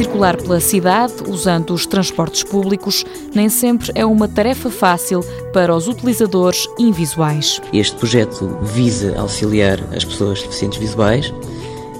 circular 0.00 0.34
pela 0.38 0.60
cidade 0.60 1.12
usando 1.28 1.74
os 1.74 1.84
transportes 1.84 2.42
públicos 2.42 3.04
nem 3.34 3.50
sempre 3.50 3.92
é 3.94 4.02
uma 4.02 4.26
tarefa 4.26 4.70
fácil 4.70 5.20
para 5.52 5.76
os 5.76 5.88
utilizadores 5.88 6.66
invisuais. 6.78 7.60
Este 7.70 7.94
projeto 7.96 8.48
visa 8.62 9.14
auxiliar 9.20 9.78
as 9.94 10.02
pessoas 10.02 10.40
deficientes 10.40 10.78
visuais 10.78 11.30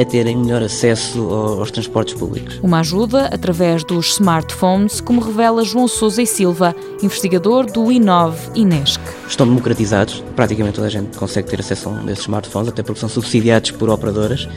a 0.00 0.04
terem 0.04 0.36
melhor 0.36 0.62
acesso 0.62 1.28
aos 1.28 1.72
transportes 1.72 2.14
públicos. 2.14 2.60
Uma 2.62 2.78
ajuda 2.78 3.26
através 3.32 3.82
dos 3.82 4.12
smartphones, 4.12 5.00
como 5.00 5.20
revela 5.20 5.64
João 5.64 5.88
Sousa 5.88 6.22
e 6.22 6.26
Silva, 6.26 6.76
investigador 7.02 7.66
do 7.66 7.90
Inove 7.90 8.38
Inesc. 8.54 9.00
Estão 9.28 9.44
democratizados, 9.44 10.22
praticamente 10.36 10.76
toda 10.76 10.86
a 10.86 10.90
gente 10.90 11.18
consegue 11.18 11.48
ter 11.48 11.58
acesso 11.58 11.88
a 11.88 11.92
um 11.92 12.06
desses 12.06 12.22
smartphones, 12.22 12.68
até 12.68 12.80
porque 12.84 13.00
são 13.00 13.08
subsidiados 13.08 13.72
por 13.72 13.90
operadoras 13.90 14.48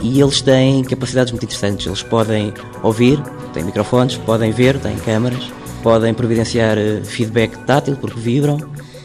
e 0.00 0.20
eles 0.20 0.40
têm 0.40 0.82
capacidades 0.84 1.32
muito 1.32 1.44
interessantes. 1.44 1.86
Eles 1.86 2.02
podem 2.02 2.52
ouvir, 2.82 3.20
têm 3.52 3.64
microfones, 3.64 4.16
podem 4.16 4.52
ver, 4.52 4.78
têm 4.78 4.96
câmaras, 4.96 5.50
podem 5.82 6.12
providenciar 6.12 6.76
eh, 6.78 7.00
feedback 7.04 7.56
tátil 7.64 7.96
porque 7.96 8.18
vibram, 8.18 8.58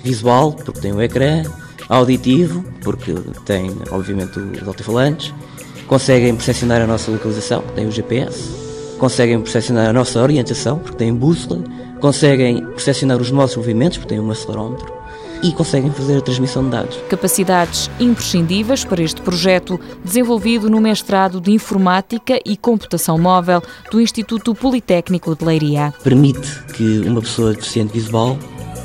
visual 0.03 0.53
porque 0.53 0.81
têm 0.81 0.93
um 0.93 1.01
ecrã, 1.01 1.43
auditivo 1.87 2.63
porque 2.81 3.13
têm, 3.45 3.75
obviamente, 3.91 4.39
os 4.39 4.67
altifalantes, 4.67 5.33
conseguem 5.87 6.35
percepcionar 6.35 6.81
a 6.81 6.87
nossa 6.87 7.11
localização, 7.11 7.61
têm 7.75 7.87
o 7.87 7.91
GPS, 7.91 8.49
conseguem 8.97 9.41
percepcionar 9.41 9.89
a 9.89 9.93
nossa 9.93 10.21
orientação 10.21 10.79
porque 10.79 10.97
têm 10.97 11.13
bússola, 11.13 11.63
conseguem 11.99 12.65
percepcionar 12.65 13.19
os 13.19 13.31
nossos 13.31 13.57
movimentos 13.57 13.97
porque 13.97 14.15
têm 14.15 14.19
um 14.19 14.31
acelerómetro 14.31 15.00
e 15.43 15.51
conseguem 15.51 15.91
fazer 15.91 16.17
a 16.17 16.21
transmissão 16.21 16.63
de 16.63 16.69
dados. 16.69 16.97
Capacidades 17.09 17.89
imprescindíveis 17.99 18.83
para 18.83 19.01
este 19.01 19.21
projeto, 19.21 19.79
desenvolvido 20.03 20.69
no 20.69 20.79
mestrado 20.79 21.41
de 21.41 21.51
Informática 21.51 22.39
e 22.45 22.55
Computação 22.55 23.17
Móvel 23.17 23.61
do 23.91 23.99
Instituto 23.99 24.53
Politécnico 24.53 25.35
de 25.35 25.43
Leiria. 25.43 25.93
Permite 26.03 26.63
que 26.73 26.99
uma 26.99 27.21
pessoa 27.21 27.53
deficiente 27.53 27.93
visual 27.93 28.37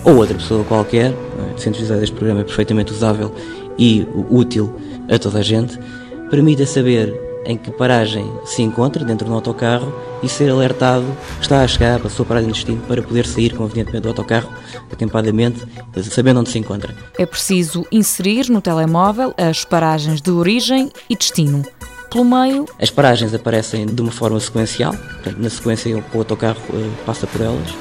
ou 0.05 0.17
outra 0.17 0.35
pessoa 0.35 0.65
qualquer, 0.65 1.13
é? 1.13 1.49
deficiente 1.51 1.81
visual 1.81 2.01
deste 2.01 2.15
programa 2.15 2.41
é 2.41 2.45
perfeitamente 2.45 2.93
usável 2.93 3.35
e 3.79 4.07
útil 4.31 4.75
a 5.11 5.19
toda 5.19 5.41
a 5.41 5.43
gente, 5.43 5.79
permita 6.31 6.65
saber 6.65 7.26
em 7.47 7.57
que 7.57 7.71
paragem 7.71 8.31
se 8.45 8.63
encontra 8.63 9.05
dentro 9.05 9.27
do 9.27 9.35
autocarro 9.35 9.93
e 10.23 10.29
ser 10.29 10.51
alertado 10.51 11.07
que 11.37 11.43
está 11.43 11.63
a 11.63 11.69
chegar 11.69 12.05
a 12.05 12.11
sua 12.11 12.25
paragem 12.25 12.49
de 12.51 12.55
destino 12.55 12.83
para 12.87 13.03
poder 13.03 13.27
sair 13.27 13.55
convenientemente 13.55 14.03
do 14.03 14.09
autocarro, 14.09 14.51
atempadamente, 14.93 15.65
sabendo 16.03 16.41
onde 16.41 16.51
se 16.51 16.59
encontra. 16.59 16.95
É 17.19 17.25
preciso 17.25 17.87
inserir 17.91 18.51
no 18.51 18.61
telemóvel 18.61 19.33
as 19.37 19.65
paragens 19.65 20.21
de 20.21 20.31
origem 20.31 20.91
e 21.09 21.17
destino. 21.17 21.65
Pelo 22.11 22.25
meio. 22.25 22.67
As 22.81 22.91
paragens 22.91 23.35
aparecem 23.35 23.87
de 23.87 24.01
uma 24.01 24.13
forma 24.13 24.39
sequencial, 24.41 24.93
portanto, 24.95 25.39
na 25.39 25.51
sequência 25.51 25.97
o 25.97 26.19
autocarro 26.19 26.61
uh, 26.71 26.91
passa 27.05 27.27
por 27.27 27.41
elas, 27.41 27.75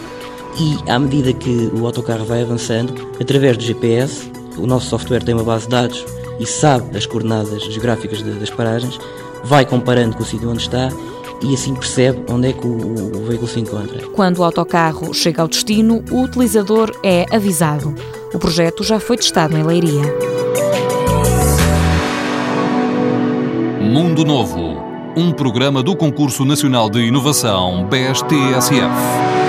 e 0.58 0.90
à 0.90 0.98
medida 0.98 1.34
que 1.34 1.70
o 1.74 1.86
autocarro 1.86 2.26
vai 2.26 2.42
avançando, 2.42 2.94
através 3.20 3.58
do 3.58 3.64
GPS, 3.64 4.30
o 4.58 4.66
nosso 4.66 4.88
software 4.88 5.24
tem 5.24 5.36
uma 5.36 5.44
base 5.44 5.66
de 5.66 5.72
dados 5.72 6.06
e 6.40 6.46
sabe 6.46 6.98
as 6.98 7.06
coordenadas 7.06 7.64
geográficas 7.64 8.22
das 8.22 8.50
paragens, 8.50 8.98
vai 9.46 9.66
comparando 9.66 10.16
com 10.16 10.24
o 10.24 10.26
sítio 10.26 10.50
onde 10.50 10.62
está 10.62 10.90
e 11.42 11.54
assim 11.54 11.74
percebe 11.76 12.24
onde 12.30 12.50
é 12.50 12.54
que 12.54 12.66
o, 12.66 13.18
o, 13.18 13.26
veículo 13.26 13.48
se 13.48 13.60
encontra. 13.60 14.08
Quando 14.08 14.40
o 14.40 14.44
autocarro 14.44 15.14
chega 15.14 15.42
ao 15.42 15.48
destino, 15.48 16.04
o 16.12 16.22
utilizador 16.22 16.92
é 17.04 17.26
avisado. 17.32 17.94
O 18.34 18.40
projeto 18.40 18.84
já 18.84 19.00
foi 19.00 19.18
testado 19.18 19.58
em 19.58 19.64
Leiria. 19.64 20.04
Mundo 23.82 24.26
Novo, 24.26 24.78
um 25.16 25.32
programa 25.32 25.84
do 25.84 25.96
Concurso 25.96 26.44
Nacional 26.44 26.90
de 26.90 27.00
Inovação 27.02 27.88
BSTSF. 27.88 29.45